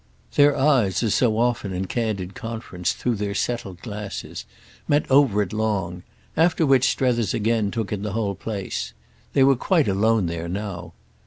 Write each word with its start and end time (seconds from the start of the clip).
Their 0.33 0.57
eyes, 0.57 1.03
as 1.03 1.13
so 1.13 1.37
often, 1.37 1.73
in 1.73 1.85
candid 1.85 2.33
conference, 2.33 2.93
through 2.93 3.17
their 3.17 3.35
settled 3.35 3.81
glasses, 3.81 4.45
met 4.87 5.05
over 5.11 5.43
it 5.43 5.53
long; 5.53 6.01
after 6.35 6.65
which 6.65 6.89
Strether's 6.89 7.35
again 7.35 7.69
took 7.69 7.93
in 7.93 8.01
the 8.01 8.13
whole 8.13 8.33
place. 8.33 8.93
They 9.33 9.43
were 9.43 9.55
quite 9.55 9.87
alone 9.87 10.25
there 10.25 10.49
now. 10.49 10.93